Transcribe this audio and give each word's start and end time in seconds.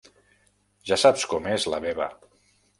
Ja 0.93 0.99
saps 1.03 1.27
com 1.35 1.53
és 1.59 1.71
la 1.75 1.83
Veva. 1.87 2.11